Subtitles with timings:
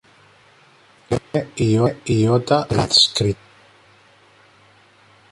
[1.55, 3.39] Tiene iota adscrita.